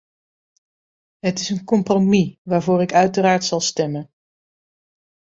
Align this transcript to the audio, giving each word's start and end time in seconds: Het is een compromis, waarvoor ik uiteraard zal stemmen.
Het 1.19 1.39
is 1.39 1.49
een 1.49 1.63
compromis, 1.63 2.37
waarvoor 2.43 2.81
ik 2.81 2.93
uiteraard 2.93 3.43
zal 3.45 3.59
stemmen. 3.59 4.11